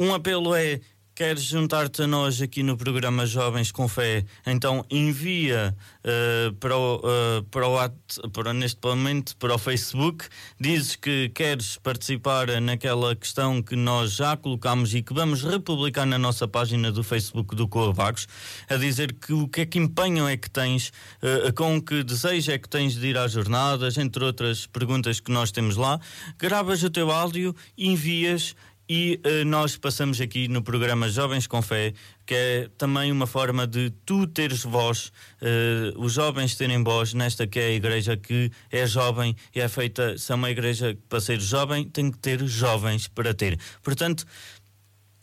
Um 0.00 0.12
apelo 0.12 0.52
é 0.52 0.80
queres 1.20 1.42
juntar-te 1.42 2.00
a 2.00 2.06
nós 2.06 2.40
aqui 2.40 2.62
no 2.62 2.78
programa 2.78 3.26
Jovens 3.26 3.70
com 3.70 3.86
Fé, 3.86 4.24
então 4.46 4.82
envia 4.90 5.76
uh, 6.02 6.54
para, 6.54 6.74
o, 6.74 6.96
uh, 6.96 7.42
para, 7.50 7.68
o 7.68 8.30
para 8.30 8.54
neste 8.54 8.80
momento 8.82 9.36
para 9.36 9.54
o 9.54 9.58
Facebook, 9.58 10.24
dizes 10.58 10.96
que 10.96 11.28
queres 11.34 11.76
participar 11.76 12.48
naquela 12.62 13.14
questão 13.14 13.62
que 13.62 13.76
nós 13.76 14.12
já 14.12 14.34
colocamos 14.34 14.94
e 14.94 15.02
que 15.02 15.12
vamos 15.12 15.42
republicar 15.42 16.06
na 16.06 16.18
nossa 16.18 16.48
página 16.48 16.90
do 16.90 17.04
Facebook 17.04 17.54
do 17.54 17.68
Coavagos, 17.68 18.26
a 18.66 18.76
dizer 18.76 19.12
que 19.12 19.34
o 19.34 19.46
que 19.46 19.60
é 19.60 19.66
que 19.66 19.78
empenho 19.78 20.26
é 20.26 20.38
que 20.38 20.48
tens, 20.48 20.90
uh, 21.22 21.52
com 21.52 21.82
que 21.82 22.02
desejo 22.02 22.50
é 22.50 22.56
que 22.56 22.66
tens 22.66 22.94
de 22.94 23.08
ir 23.08 23.18
às 23.18 23.32
jornadas, 23.32 23.98
entre 23.98 24.24
outras 24.24 24.66
perguntas 24.66 25.20
que 25.20 25.30
nós 25.30 25.52
temos 25.52 25.76
lá, 25.76 26.00
gravas 26.38 26.82
o 26.82 26.88
teu 26.88 27.10
áudio 27.10 27.54
envias 27.76 28.54
e 28.92 29.20
uh, 29.24 29.44
nós 29.44 29.76
passamos 29.76 30.20
aqui 30.20 30.48
no 30.48 30.62
programa 30.62 31.08
Jovens 31.08 31.46
com 31.46 31.62
Fé, 31.62 31.94
que 32.26 32.34
é 32.34 32.68
também 32.76 33.12
uma 33.12 33.24
forma 33.24 33.64
de 33.64 33.90
tu 34.04 34.26
teres 34.26 34.64
voz, 34.64 35.12
uh, 35.40 35.96
os 35.96 36.14
jovens 36.14 36.56
terem 36.56 36.82
voz 36.82 37.14
nesta 37.14 37.46
que 37.46 37.60
é 37.60 37.66
a 37.66 37.70
igreja 37.70 38.16
que 38.16 38.50
é 38.68 38.84
jovem 38.88 39.36
e 39.54 39.60
é 39.60 39.68
feita, 39.68 40.18
se 40.18 40.32
é 40.32 40.34
uma 40.34 40.50
igreja 40.50 40.98
para 41.08 41.20
ser 41.20 41.40
jovem, 41.40 41.84
tem 41.84 42.10
que 42.10 42.18
ter 42.18 42.44
jovens 42.48 43.06
para 43.06 43.32
ter. 43.32 43.60
Portanto, 43.80 44.26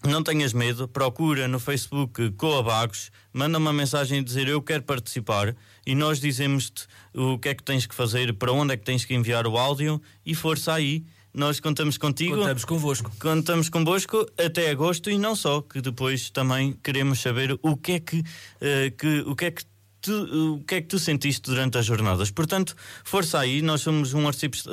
não 0.05 0.23
tenhas 0.23 0.53
medo, 0.53 0.87
procura 0.87 1.45
no 1.45 1.59
Facebook 1.59 2.31
Coabagos, 2.37 3.11
manda 3.33 3.57
uma 3.57 3.73
mensagem 3.73 4.19
a 4.19 4.23
dizer 4.23 4.47
eu 4.47 4.61
quero 4.61 4.83
participar 4.83 5.53
e 5.85 5.93
nós 5.93 6.21
dizemos-te 6.21 6.87
o 7.13 7.37
que 7.37 7.49
é 7.49 7.53
que 7.53 7.63
tens 7.63 7.85
que 7.85 7.93
fazer, 7.93 8.33
para 8.35 8.53
onde 8.53 8.75
é 8.75 8.77
que 8.77 8.85
tens 8.85 9.03
que 9.03 9.13
enviar 9.13 9.45
o 9.45 9.57
áudio 9.57 10.01
e 10.25 10.33
força 10.33 10.71
aí 10.71 11.03
nós 11.37 11.59
contamos 11.59 11.99
contigo. 11.99 12.35
Contamos 12.35 12.65
convosco. 12.65 13.11
Contamos 13.19 13.69
convosco 13.69 14.25
até 14.43 14.71
agosto 14.71 15.11
e 15.11 15.19
não 15.19 15.35
só, 15.35 15.61
que 15.61 15.79
depois 15.79 16.31
também 16.31 16.75
queremos 16.83 17.21
saber 17.21 17.57
o 17.61 17.77
que 17.77 17.91
é 17.91 17.99
que, 17.99 18.19
uh, 18.19 18.91
que 18.97 19.19
o 19.21 19.35
que 19.35 19.45
é 19.45 19.51
que 19.51 19.63
tu, 20.07 20.55
o 20.55 20.63
que 20.63 20.75
é 20.75 20.81
que 20.81 20.87
tu 20.87 20.97
sentiste 20.97 21.41
durante 21.49 21.77
as 21.77 21.85
jornadas? 21.85 22.31
Portanto, 22.31 22.75
força 23.03 23.39
aí, 23.39 23.61
nós 23.61 23.81
somos 23.81 24.13
um 24.13 24.23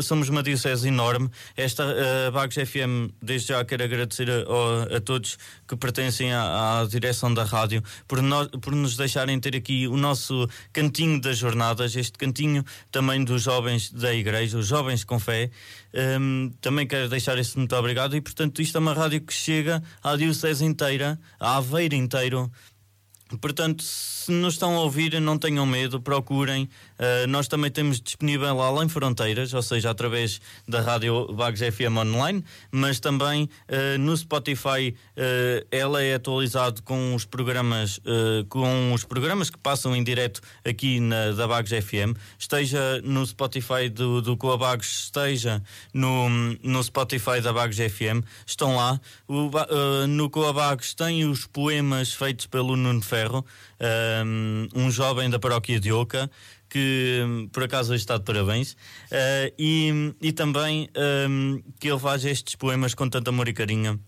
somos 0.00 0.28
uma 0.28 0.42
diocese 0.42 0.88
enorme. 0.88 1.28
Esta 1.56 1.84
uh, 1.84 2.32
Vagos 2.32 2.54
FM, 2.54 3.12
desde 3.20 3.48
já 3.48 3.64
quero 3.64 3.84
agradecer 3.84 4.28
a, 4.30 4.96
a, 4.96 5.00
todos 5.00 5.36
que 5.66 5.76
pertencem 5.76 6.32
à, 6.32 6.80
à, 6.80 6.86
direção 6.86 7.32
da 7.34 7.44
rádio 7.44 7.82
por, 8.06 8.22
no, 8.22 8.48
por 8.60 8.74
nos 8.74 8.96
deixarem 8.96 9.38
ter 9.40 9.56
aqui 9.56 9.88
o 9.88 9.96
nosso 9.96 10.48
cantinho 10.72 11.20
das 11.20 11.36
jornadas, 11.36 11.96
este 11.96 12.16
cantinho 12.16 12.64
também 12.90 13.24
dos 13.24 13.42
jovens 13.42 13.90
da 13.90 14.14
igreja, 14.14 14.58
os 14.58 14.66
jovens 14.66 15.04
com 15.04 15.18
fé. 15.18 15.50
Um, 16.20 16.52
também 16.60 16.86
quero 16.86 17.08
deixar 17.08 17.38
esse 17.38 17.56
muito 17.56 17.74
obrigado 17.76 18.16
e, 18.16 18.20
portanto, 18.20 18.60
isto 18.60 18.76
é 18.76 18.80
uma 18.80 18.94
rádio 18.94 19.20
que 19.20 19.32
chega 19.32 19.82
à 20.02 20.16
diocese 20.16 20.64
inteira, 20.64 21.18
à 21.38 21.56
Aveira 21.56 21.94
inteiro 21.94 22.50
Portanto, 23.38 23.82
se 23.82 24.30
nos 24.32 24.54
estão 24.54 24.76
a 24.76 24.80
ouvir, 24.80 25.20
não 25.20 25.38
tenham 25.38 25.66
medo, 25.66 26.00
procurem, 26.00 26.68
Uh, 26.94 27.26
nós 27.26 27.48
também 27.48 27.70
temos 27.70 28.00
disponível 28.00 28.60
além 28.62 28.88
fronteiras, 28.88 29.52
ou 29.52 29.62
seja, 29.62 29.90
através 29.90 30.40
da 30.66 30.80
Rádio 30.80 31.34
Vagos 31.34 31.60
FM 31.60 31.96
Online, 31.98 32.44
mas 32.70 33.00
também 33.00 33.44
uh, 33.44 33.98
no 33.98 34.16
Spotify 34.16 34.94
uh, 35.16 35.66
ela 35.70 36.02
é 36.02 36.14
atualizado 36.14 36.82
com 36.82 37.14
os 37.14 37.24
programas 37.24 38.00
com 38.48 38.92
os 38.92 39.04
programas 39.04 39.50
que 39.50 39.58
passam 39.58 39.94
em 39.94 40.02
direto 40.02 40.40
aqui 40.64 41.00
na 41.00 41.32
da 41.32 41.46
Vagos 41.46 41.70
FM, 41.70 42.16
esteja 42.38 43.00
no 43.02 43.24
Spotify 43.26 43.88
do, 43.88 44.20
do 44.20 44.36
Coabagos, 44.36 45.04
esteja 45.04 45.62
no, 45.92 46.28
no 46.62 46.82
Spotify 46.82 47.40
da 47.42 47.52
Vagos 47.52 47.76
FM, 47.76 48.24
estão 48.46 48.76
lá. 48.76 49.00
O, 49.26 49.50
no 50.06 50.28
Coabagos 50.28 50.94
tem 50.94 51.24
os 51.24 51.46
poemas 51.46 52.12
feitos 52.12 52.46
pelo 52.46 52.76
Nuno 52.76 53.02
Ferro, 53.02 53.44
um 54.74 54.90
jovem 54.90 55.30
da 55.30 55.38
paróquia 55.38 55.80
de 55.80 55.92
Oca 55.92 56.30
que 56.74 57.48
por 57.52 57.62
acaso 57.62 57.92
hoje 57.92 58.02
está 58.02 58.18
de 58.18 58.24
parabéns, 58.24 58.72
uh, 58.72 59.54
e, 59.56 60.12
e 60.20 60.32
também 60.32 60.90
um, 61.30 61.62
que 61.78 61.88
ele 61.88 62.00
faz 62.00 62.24
estes 62.24 62.56
poemas 62.56 62.94
com 62.94 63.08
tanto 63.08 63.28
amor 63.28 63.46
e 63.46 63.52
carinho. 63.52 64.00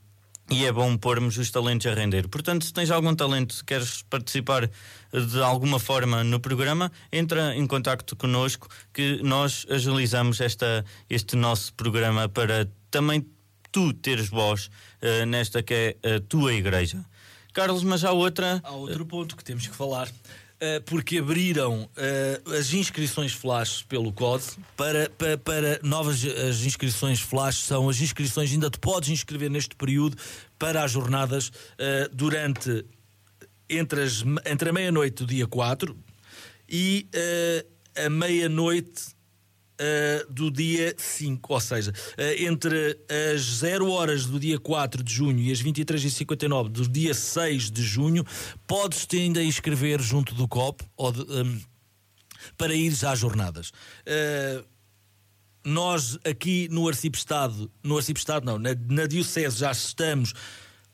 E 0.51 0.65
é 0.65 0.73
bom 0.73 0.97
pormos 0.97 1.39
os 1.39 1.49
talentos 1.49 1.87
a 1.87 1.95
render. 1.95 2.27
Portanto, 2.29 2.65
se 2.65 2.73
tens 2.73 2.91
algum 2.91 3.15
talento, 3.15 3.65
queres 3.65 4.03
participar 4.03 4.69
de 5.13 5.41
alguma 5.41 5.79
forma 5.79 6.25
no 6.25 6.41
programa, 6.41 6.91
entra 7.13 7.55
em 7.55 7.67
contato 7.69 8.17
connosco 8.17 8.69
que 8.93 9.21
nós 9.23 9.65
agilizamos 9.71 10.41
esta, 10.41 10.85
este 11.09 11.37
nosso 11.37 11.73
programa 11.75 12.29
para 12.29 12.69
também 12.91 13.25
tu 13.71 13.93
teres 13.93 14.29
voz 14.29 14.71
uh, 15.03 15.25
nesta 15.27 15.63
que 15.63 15.97
é 16.03 16.17
a 16.17 16.21
tua 16.21 16.53
igreja. 16.53 17.05
Carlos, 17.53 17.85
mas 17.85 18.05
há 18.05 18.11
outra. 18.11 18.61
Há 18.65 18.73
outro 18.73 19.07
ponto 19.07 19.37
que 19.37 19.45
temos 19.45 19.69
que 19.69 19.75
falar. 19.75 20.09
Uh, 20.57 20.81
porque 20.87 21.19
abriram 21.19 21.83
uh, 21.83 22.53
as 22.55 22.73
inscrições 22.73 23.33
flash 23.33 23.83
pelo 23.83 24.11
COD. 24.11 24.43
Para, 24.75 25.11
para, 25.11 25.37
para, 25.37 25.81
novas 25.83 26.25
as 26.25 26.65
inscrições 26.65 27.21
flash 27.21 27.59
são 27.59 27.91
as 27.91 28.01
inscrições, 28.01 28.51
ainda 28.51 28.71
te 28.71 28.79
podes 28.79 29.11
inscrever 29.11 29.51
neste 29.51 29.77
período 29.77 30.17
para 30.59 30.83
as 30.83 30.93
jornadas 30.93 31.49
uh, 31.49 32.09
durante 32.11 32.87
entre, 33.69 34.03
as, 34.03 34.25
entre 34.47 34.71
a 34.71 34.73
meia-noite 34.73 35.25
do 35.25 35.27
dia 35.27 35.47
4 35.47 35.95
e 36.69 37.07
a 37.97 38.09
meia-noite 38.09 39.16
uh, 39.80 40.33
do 40.33 40.50
dia 40.50 40.95
5, 40.97 41.52
ou 41.52 41.61
seja, 41.61 41.90
uh, 41.90 42.45
entre 42.45 42.99
as 43.35 43.42
0 43.42 43.90
horas 43.90 44.26
do 44.26 44.38
dia 44.38 44.59
4 44.59 45.02
de 45.02 45.12
junho 45.12 45.38
e 45.38 45.52
as 45.52 45.62
23h59 45.62 46.68
do 46.68 46.88
dia 46.88 47.14
6 47.14 47.71
de 47.71 47.83
junho, 47.83 48.25
podes-te 48.66 49.16
ainda 49.18 49.42
inscrever 49.42 50.00
junto 50.00 50.35
do 50.35 50.49
COP 50.49 50.85
ou 50.97 51.12
de, 51.12 51.21
um, 51.21 51.61
para 52.56 52.75
ires 52.75 53.04
às 53.04 53.18
jornadas. 53.18 53.71
Uh, 53.71 54.64
nós 55.64 56.16
aqui 56.25 56.68
no 56.71 56.88
Arcipestado, 56.88 57.71
no 57.83 57.97
Arcipestado 57.97 58.47
não, 58.47 58.59
na, 58.59 58.71
na 58.88 59.06
Diocese 59.06 59.59
já 59.59 59.73
estamos 59.73 60.33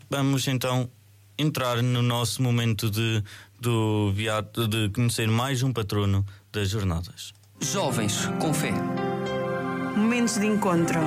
vamos 0.09 0.47
então 0.47 0.89
entrar 1.37 1.81
no 1.81 2.01
nosso 2.01 2.41
momento 2.41 2.89
de, 2.89 3.23
do 3.59 4.13
Beato, 4.15 4.67
de 4.67 4.89
conhecer 4.89 5.27
mais 5.27 5.63
um 5.63 5.73
patrono 5.73 6.25
das 6.51 6.69
jornadas. 6.69 7.33
Jovens 7.59 8.27
com 8.39 8.53
fé. 8.53 8.73
Momentos 9.95 10.39
de 10.39 10.47
encontro. 10.47 10.99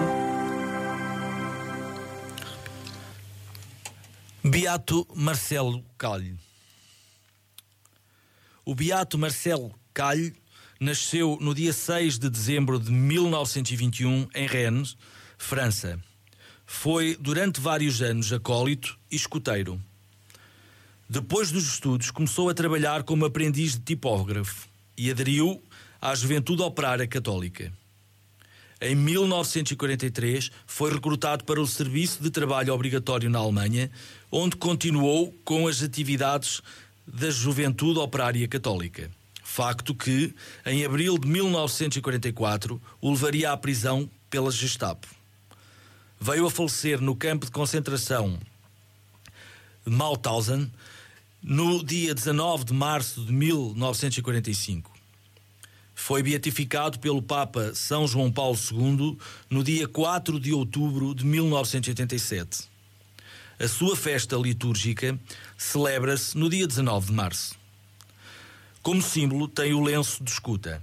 Beato 4.44 5.05
Marcelo 5.12 5.85
Calho. 5.99 6.38
O 8.64 8.77
Beato 8.77 9.18
Marcelo 9.18 9.75
Calho 9.92 10.33
nasceu 10.79 11.37
no 11.40 11.53
dia 11.53 11.72
6 11.72 12.16
de 12.16 12.31
dezembro 12.31 12.79
de 12.79 12.92
1921 12.92 14.29
em 14.33 14.46
Rennes, 14.46 14.96
França. 15.37 16.01
Foi 16.64 17.16
durante 17.18 17.61
vários 17.61 18.01
anos 18.01 18.33
acólito 18.33 18.96
e 19.11 19.16
escuteiro. 19.16 19.83
Depois 21.11 21.51
dos 21.51 21.66
estudos, 21.66 22.12
começou 22.12 22.49
a 22.49 22.55
trabalhar 22.55 23.03
como 23.03 23.25
aprendiz 23.25 23.72
de 23.72 23.81
tipógrafo 23.81 24.68
e 24.96 25.11
aderiu 25.11 25.61
à 26.01 26.14
Juventude 26.14 26.62
Operária 26.62 27.07
Católica. 27.09 27.72
Em 28.88 28.94
1943, 28.94 30.49
foi 30.64 30.92
recrutado 30.92 31.42
para 31.42 31.61
o 31.61 31.66
Serviço 31.66 32.22
de 32.22 32.31
Trabalho 32.31 32.72
Obrigatório 32.72 33.29
na 33.29 33.40
Alemanha, 33.40 33.90
onde 34.31 34.55
continuou 34.55 35.35
com 35.44 35.66
as 35.66 35.83
atividades 35.83 36.62
da 37.05 37.29
Juventude 37.29 37.99
Operária 37.99 38.46
Católica. 38.46 39.11
Facto 39.42 39.92
que, 39.92 40.33
em 40.64 40.85
abril 40.85 41.18
de 41.18 41.27
1944, 41.27 42.81
o 43.01 43.11
levaria 43.11 43.51
à 43.51 43.57
prisão 43.57 44.09
pela 44.31 44.53
Gestapo. 44.53 45.09
Veio 46.20 46.46
a 46.46 46.51
falecer 46.51 47.01
no 47.01 47.16
campo 47.16 47.44
de 47.44 47.51
concentração 47.51 48.38
Mauthausen 49.85 50.70
no 51.42 51.83
dia 51.83 52.14
19 52.14 52.66
de 52.66 52.72
março 52.72 53.25
de 53.25 53.33
1945 53.33 54.95
foi 55.98 56.22
beatificado 56.22 56.98
pelo 56.98 57.22
Papa 57.22 57.74
São 57.74 58.06
João 58.06 58.30
Paulo 58.30 58.56
II 58.70 59.16
no 59.48 59.64
dia 59.64 59.88
4 59.88 60.38
de 60.38 60.52
outubro 60.52 61.14
de 61.14 61.24
1987. 61.24 62.68
A 63.59 63.66
sua 63.66 63.96
festa 63.96 64.37
litúrgica 64.37 65.18
celebra-se 65.56 66.37
no 66.37 66.50
dia 66.50 66.66
19 66.66 67.06
de 67.06 67.12
março. 67.14 67.56
Como 68.82 69.00
símbolo, 69.00 69.48
tem 69.48 69.72
o 69.72 69.82
lenço 69.82 70.22
de 70.22 70.30
escuta. 70.30 70.82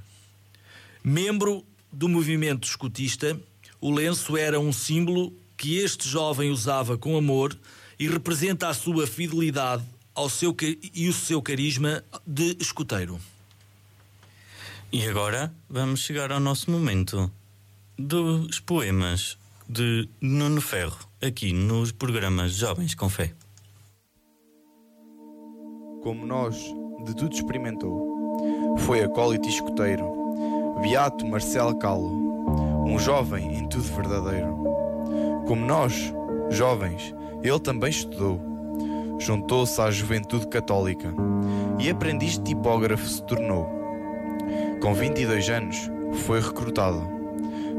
Membro 1.04 1.64
do 1.92 2.10
movimento 2.10 2.68
escutista, 2.68 3.40
o 3.80 3.92
lenço 3.92 4.36
era 4.36 4.60
um 4.60 4.74
símbolo 4.74 5.32
que 5.56 5.78
este 5.78 6.10
jovem 6.10 6.50
usava 6.50 6.98
com 6.98 7.16
amor 7.16 7.56
e 8.00 8.08
representa 8.08 8.68
a 8.68 8.74
sua 8.74 9.06
fidelidade 9.06 9.84
ao 10.16 10.28
seu, 10.28 10.56
e 10.94 11.08
o 11.08 11.14
seu 11.14 11.40
carisma 11.40 12.04
de 12.26 12.58
escuteiro. 12.60 13.20
E 14.96 15.08
agora 15.08 15.52
vamos 15.68 16.02
chegar 16.02 16.32
ao 16.32 16.40
nosso 16.40 16.70
momento 16.70 17.32
dos 17.98 18.60
poemas 18.60 19.40
de 19.68 20.08
Nuno 20.22 20.62
Ferro 20.62 21.10
aqui 21.20 21.52
nos 21.52 21.92
programas 21.92 22.54
Jovens 22.54 22.94
com 22.94 23.10
Fé. 23.10 23.34
Como 26.04 26.28
nós, 26.28 26.56
de 27.06 27.16
tudo 27.16 27.34
experimentou. 27.34 28.78
Foi 28.86 29.02
acólito 29.02 29.48
e 29.48 29.52
escoteiro, 29.52 30.06
beato 30.84 31.26
Marcelo 31.26 31.76
Calo, 31.80 32.86
um 32.86 33.00
jovem 33.00 33.62
em 33.62 33.70
tudo 33.70 33.96
verdadeiro. 33.96 34.56
Como 35.48 35.66
nós, 35.66 36.14
jovens, 36.52 37.16
ele 37.42 37.60
também 37.60 37.90
estudou. 37.90 38.40
Juntou-se 39.20 39.82
à 39.82 39.90
juventude 39.90 40.48
católica 40.50 41.12
e 41.80 41.90
aprendiz 41.90 42.38
de 42.38 42.44
tipógrafo 42.44 43.10
se 43.10 43.24
tornou. 43.24 43.83
Com 44.84 44.94
22 44.94 45.50
anos, 45.50 45.90
foi 46.26 46.42
recrutado 46.42 47.02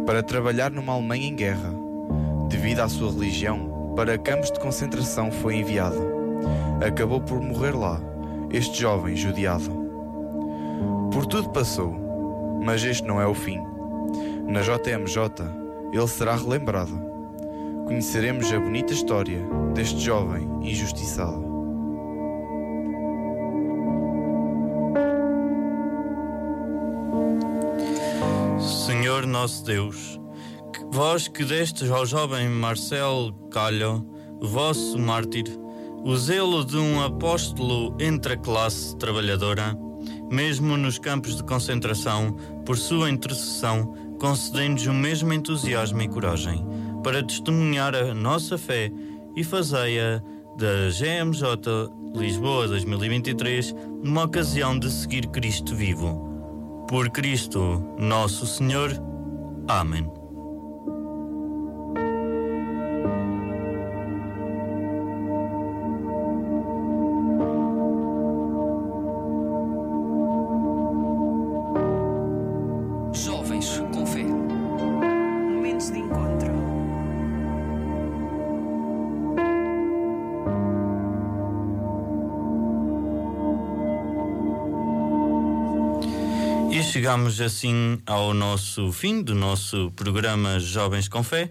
para 0.07 0.23
trabalhar 0.23 0.71
numa 0.71 0.95
Alemanha 0.95 1.29
em 1.29 1.37
guerra. 1.37 1.71
Devido 2.49 2.81
à 2.81 2.88
sua 2.88 3.12
religião, 3.12 3.93
para 3.95 4.17
campos 4.17 4.51
de 4.51 4.59
concentração 4.59 5.31
foi 5.31 5.57
enviado. 5.57 6.01
Acabou 6.83 7.21
por 7.21 7.43
morrer 7.43 7.73
lá, 7.73 8.01
este 8.51 8.81
jovem 8.81 9.14
judiado. 9.14 9.71
Por 11.12 11.27
tudo 11.27 11.51
passou, 11.51 11.93
mas 12.64 12.83
este 12.83 13.07
não 13.07 13.21
é 13.21 13.27
o 13.27 13.35
fim. 13.35 13.61
Na 14.49 14.62
JMJ, 14.62 15.45
ele 15.93 16.09
será 16.09 16.35
relembrado. 16.35 16.99
Conheceremos 17.85 18.51
a 18.51 18.59
bonita 18.59 18.95
história 18.95 19.40
deste 19.75 20.01
jovem 20.01 20.49
injustiçado. 20.62 21.54
Senhor 29.14 29.27
nosso 29.29 29.64
Deus, 29.64 30.20
que 30.72 30.85
vós 30.90 31.29
que 31.29 31.44
destes 31.44 31.88
ao 31.88 32.05
jovem 32.05 32.48
Marcelo 32.48 33.33
Calho, 33.48 34.05
vosso 34.40 34.98
mártir, 34.98 35.44
o 36.03 36.16
zelo 36.16 36.64
de 36.64 36.77
um 36.77 37.00
apóstolo 37.00 37.96
entre 38.00 38.33
a 38.33 38.37
classe 38.37 38.96
trabalhadora, 38.96 39.79
mesmo 40.33 40.77
nos 40.77 40.98
campos 40.98 41.37
de 41.37 41.44
concentração, 41.44 42.33
por 42.66 42.77
sua 42.77 43.09
intercessão, 43.09 43.94
concedei-nos 44.18 44.85
o 44.88 44.92
mesmo 44.92 45.33
entusiasmo 45.33 46.03
e 46.03 46.09
coragem 46.09 46.66
para 47.05 47.22
testemunhar 47.22 47.94
a 47.94 48.12
nossa 48.12 48.59
fé 48.59 48.90
e 49.37 49.44
fazei-a 49.44 50.20
da 50.59 50.88
GMJ 50.90 51.88
Lisboa 52.16 52.66
2023 52.66 53.77
numa 54.03 54.24
ocasião 54.24 54.77
de 54.77 54.90
seguir 54.90 55.29
Cristo 55.29 55.72
vivo. 55.72 56.34
Por 56.88 57.11
Cristo 57.11 57.83
nosso 57.99 58.47
Senhor. 58.47 58.90
Amém. 59.66 60.24
Chegamos 86.90 87.40
assim 87.40 88.01
ao 88.07 88.35
nosso 88.35 88.92
fim 88.92 89.23
do 89.23 89.35
nosso 89.35 89.90
programa 89.97 90.61
Jovens 90.61 91.09
com 91.09 91.23
Fé. 91.23 91.51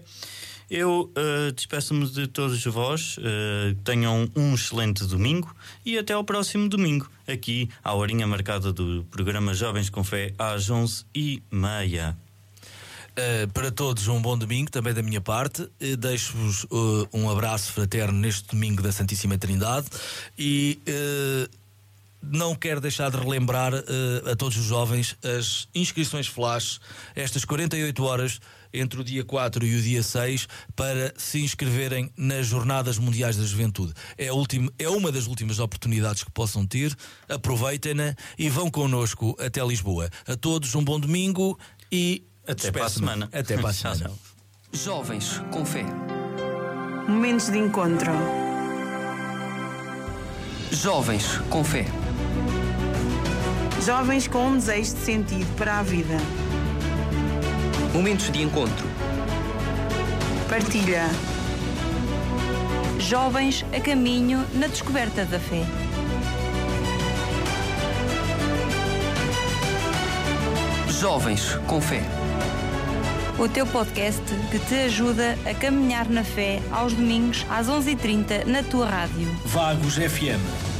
Eu 0.70 1.10
uh, 1.10 1.52
despeço-me 1.52 2.08
de 2.08 2.26
todos 2.26 2.64
vós. 2.64 3.16
Uh, 3.18 3.74
tenham 3.84 4.30
um 4.34 4.54
excelente 4.54 5.04
domingo 5.04 5.54
e 5.84 5.98
até 5.98 6.12
ao 6.12 6.24
próximo 6.24 6.68
domingo, 6.68 7.10
aqui 7.26 7.68
à 7.82 7.94
horinha 7.94 8.26
marcada 8.26 8.72
do 8.72 9.04
programa 9.10 9.52
Jovens 9.54 9.90
com 9.90 10.04
Fé, 10.04 10.32
às 10.38 10.70
11h30. 10.70 12.14
Uh, 12.14 13.48
para 13.52 13.70
todos, 13.70 14.08
um 14.08 14.20
bom 14.20 14.36
domingo, 14.36 14.70
também 14.70 14.92
da 14.92 15.02
minha 15.02 15.20
parte. 15.20 15.62
Uh, 15.62 15.96
Deixo-vos 15.96 16.64
uh, 16.64 17.08
um 17.12 17.30
abraço 17.30 17.72
fraterno 17.72 18.18
neste 18.18 18.48
domingo 18.48 18.82
da 18.82 18.90
Santíssima 18.90 19.38
Trindade 19.38 19.86
e 20.38 20.78
não 22.30 22.54
quero 22.54 22.80
deixar 22.80 23.10
de 23.10 23.16
relembrar 23.16 23.72
a 23.74 24.36
todos 24.36 24.56
os 24.56 24.64
jovens 24.64 25.16
as 25.22 25.68
inscrições 25.74 26.26
flash, 26.26 26.80
estas 27.14 27.44
48 27.44 28.04
horas 28.04 28.40
entre 28.74 29.00
o 29.00 29.04
dia 29.04 29.24
4 29.24 29.64
e 29.64 29.76
o 29.76 29.80
dia 29.80 30.02
6, 30.02 30.48
para 30.74 31.14
se 31.16 31.40
inscreverem 31.40 32.10
nas 32.16 32.46
Jornadas 32.46 32.98
Mundiais 32.98 33.36
da 33.36 33.44
Juventude. 33.44 33.94
É, 34.18 34.28
a 34.28 34.34
última, 34.34 34.70
é 34.78 34.88
uma 34.88 35.12
das 35.12 35.26
últimas 35.26 35.60
oportunidades 35.60 36.24
que 36.24 36.30
possam 36.32 36.66
ter. 36.66 36.94
Aproveitem-na 37.28 38.14
e 38.36 38.48
vão 38.50 38.68
connosco 38.68 39.36
até 39.38 39.64
Lisboa. 39.64 40.10
A 40.26 40.36
todos, 40.36 40.74
um 40.74 40.82
bom 40.82 40.98
domingo 40.98 41.58
e 41.90 42.26
Até 42.46 42.72
para 42.72 42.86
a 42.86 42.90
semana. 42.90 43.28
Até 43.32 43.56
para 43.56 43.70
a 43.70 43.72
semana. 43.74 44.10
Jovens 44.72 45.40
com 45.52 45.64
Fé. 45.64 45.84
Momentos 47.06 47.50
de 47.50 47.58
encontro. 47.58 48.10
Jovens 50.72 51.38
com 51.48 51.62
Fé. 51.62 52.03
Jovens 53.84 54.26
com 54.26 54.46
um 54.46 54.54
desejo 54.54 54.94
de 54.94 55.00
sentido 55.00 55.56
para 55.56 55.78
a 55.78 55.82
vida. 55.82 56.16
Momentos 57.92 58.30
de 58.30 58.42
encontro. 58.42 58.86
Partilha. 60.48 61.04
Jovens 62.98 63.64
a 63.76 63.80
caminho 63.80 64.44
na 64.54 64.68
descoberta 64.68 65.26
da 65.26 65.38
fé. 65.38 65.64
Jovens 70.98 71.54
com 71.66 71.78
Fé. 71.78 72.00
O 73.38 73.46
teu 73.46 73.66
podcast 73.66 74.22
que 74.50 74.58
te 74.58 74.74
ajuda 74.86 75.36
a 75.44 75.52
caminhar 75.52 76.08
na 76.08 76.24
fé 76.24 76.62
aos 76.72 76.94
domingos 76.94 77.44
às 77.50 77.68
11h30 77.68 78.46
na 78.46 78.62
tua 78.62 78.86
rádio. 78.86 79.28
Vagos 79.44 79.96
FM 79.96 80.73